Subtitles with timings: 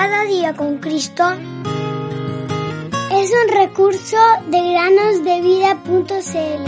[0.00, 1.24] Cada día con Cristo
[3.10, 4.16] es un recurso
[4.46, 6.64] de granosdevida.cl.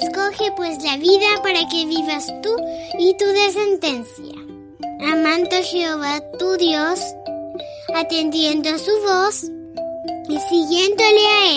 [0.00, 2.56] Escoge pues la vida para que vivas tú
[2.98, 4.36] y tu descendencia,
[5.12, 6.98] amando Jehová tu Dios,
[7.94, 9.42] atendiendo a su voz
[10.30, 11.55] y siguiéndole a él.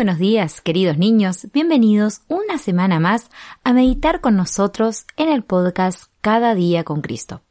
[0.00, 1.48] Buenos días, queridos niños.
[1.52, 3.30] Bienvenidos una semana más
[3.64, 7.42] a meditar con nosotros en el podcast Cada día con Cristo.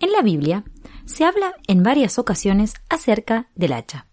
[0.00, 0.64] En la Biblia
[1.06, 4.04] se habla en varias ocasiones acerca del hacha,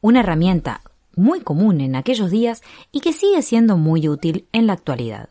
[0.00, 0.82] una herramienta
[1.16, 5.30] muy común en aquellos días y que sigue siendo muy útil en la actualidad.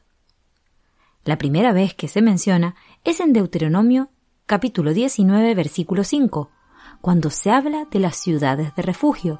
[1.23, 4.09] La primera vez que se menciona es en Deuteronomio
[4.45, 6.51] capítulo 19 versículo 5,
[6.99, 9.39] cuando se habla de las ciudades de refugio,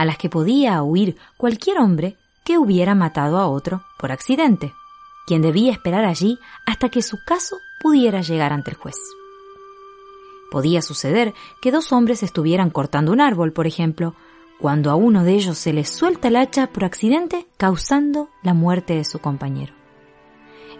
[0.00, 4.72] a las que podía huir cualquier hombre que hubiera matado a otro por accidente,
[5.26, 8.96] quien debía esperar allí hasta que su caso pudiera llegar ante el juez.
[10.50, 14.14] Podía suceder que dos hombres estuvieran cortando un árbol, por ejemplo,
[14.58, 18.94] cuando a uno de ellos se le suelta el hacha por accidente, causando la muerte
[18.94, 19.74] de su compañero.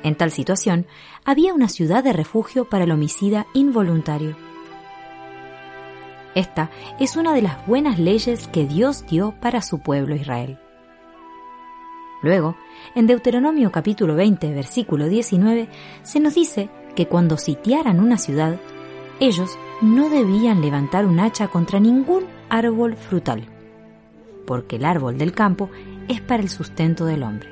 [0.02, 0.86] En tal situación,
[1.26, 4.34] había una ciudad de refugio para el homicida involuntario.
[6.34, 10.58] Esta es una de las buenas leyes que Dios dio para su pueblo Israel.
[12.22, 12.56] Luego,
[12.94, 15.68] en Deuteronomio capítulo 20, versículo 19,
[16.02, 18.60] se nos dice que cuando sitiaran una ciudad,
[19.18, 23.46] ellos no debían levantar un hacha contra ningún árbol frutal,
[24.46, 25.68] porque el árbol del campo
[26.08, 27.48] es para el sustento del hombre.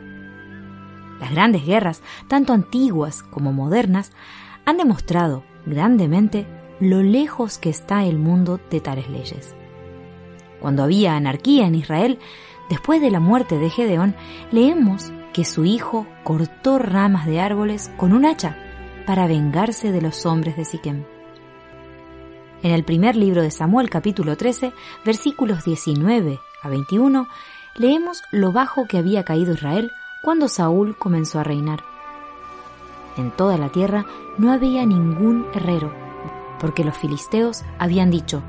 [1.19, 4.13] Las grandes guerras, tanto antiguas como modernas,
[4.65, 6.47] han demostrado grandemente
[6.81, 9.55] lo lejos que está el mundo de tales leyes.
[10.61, 12.19] Cuando había anarquía en Israel,
[12.69, 14.15] después de la muerte de Gedeón,
[14.51, 18.57] leemos que su hijo cortó ramas de árboles con un hacha
[19.07, 21.05] para vengarse de los hombres de Siquem.
[22.63, 24.73] En el primer libro de Samuel capítulo 13,
[25.05, 27.29] versículos 19 a 21,
[27.77, 29.93] leemos lo bajo que había caído Israel
[30.23, 31.85] cuando Saúl comenzó a reinar.
[33.17, 34.07] En toda la tierra
[34.39, 36.08] no había ningún herrero,
[36.61, 38.43] porque los filisteos habían dicho,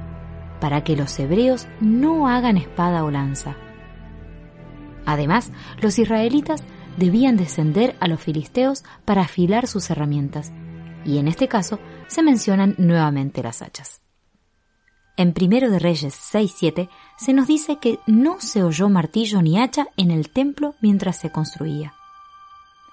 [0.60, 3.56] para que los hebreos no hagan espada o lanza.
[5.06, 6.64] Además, los israelitas
[6.98, 10.52] debían descender a los filisteos para afilar sus herramientas,
[11.06, 14.02] y en este caso se mencionan nuevamente las hachas.
[15.20, 19.88] En Primero de Reyes 6.7 se nos dice que no se oyó martillo ni hacha
[19.98, 21.94] en el templo mientras se construía.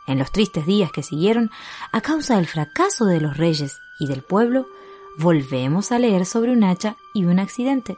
[0.09, 1.51] En los tristes días que siguieron,
[1.93, 4.67] a causa del fracaso de los reyes y del pueblo,
[5.19, 7.97] volvemos a leer sobre un hacha y un accidente,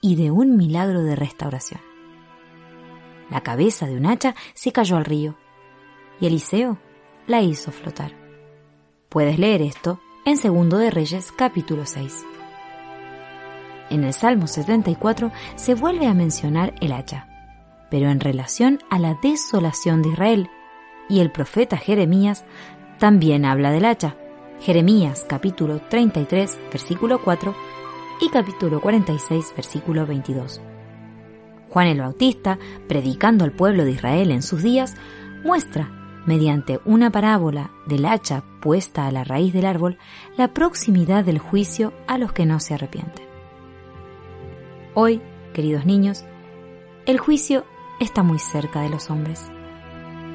[0.00, 1.80] y de un milagro de restauración.
[3.30, 5.36] La cabeza de un hacha se cayó al río,
[6.20, 6.78] y Eliseo
[7.26, 8.12] la hizo flotar.
[9.08, 12.24] Puedes leer esto en Segundo de Reyes capítulo 6.
[13.90, 17.28] En el Salmo 74 se vuelve a mencionar el hacha,
[17.90, 20.50] pero en relación a la desolación de Israel,
[21.08, 22.44] y el profeta Jeremías
[22.98, 24.16] también habla del hacha.
[24.62, 27.52] Jeremías capítulo 33 versículo 4
[28.20, 30.60] y capítulo 46 versículo 22.
[31.68, 34.94] Juan el Bautista, predicando al pueblo de Israel en sus días,
[35.42, 35.90] muestra,
[36.26, 39.98] mediante una parábola del hacha puesta a la raíz del árbol,
[40.36, 43.26] la proximidad del juicio a los que no se arrepienten.
[44.94, 45.20] Hoy,
[45.54, 46.24] queridos niños,
[47.04, 47.64] el juicio
[47.98, 49.50] está muy cerca de los hombres.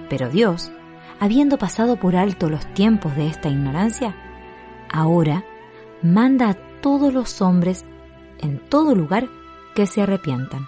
[0.10, 0.70] Pero Dios,
[1.20, 4.16] habiendo pasado por alto los tiempos de esta ignorancia,
[4.92, 5.44] ahora
[6.02, 7.86] manda a todos los hombres
[8.40, 9.28] en todo lugar
[9.76, 10.68] que se arrepientan,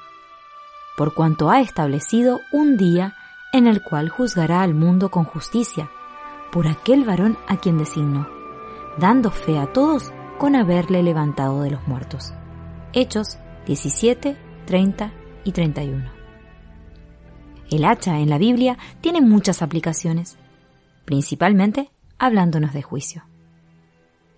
[0.97, 3.15] por cuanto ha establecido un día
[3.53, 5.89] en el cual juzgará al mundo con justicia,
[6.51, 8.27] por aquel varón a quien designó,
[8.97, 12.33] dando fe a todos con haberle levantado de los muertos.
[12.93, 15.11] Hechos 17, 30
[15.43, 16.18] y 31.
[17.71, 20.37] El hacha en la Biblia tiene muchas aplicaciones,
[21.05, 23.23] principalmente hablándonos de juicio.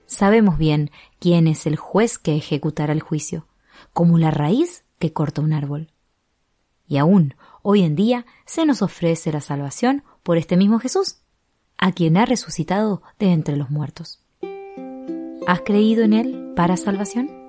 [0.06, 3.48] Sabemos bien quién es el juez que ejecutará el juicio,
[3.94, 5.92] como la raíz que corta un árbol.
[6.88, 11.22] Y aún hoy en día se nos ofrece la salvación por este mismo Jesús,
[11.78, 14.22] a quien ha resucitado de entre los muertos.
[15.48, 17.41] ¿Has creído en Él para salvación?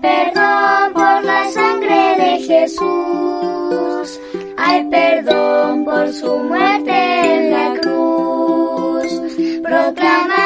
[0.00, 4.20] Perdón por la sangre de Jesús.
[4.56, 9.06] Hay perdón por su muerte en la cruz.
[9.62, 10.43] Proclama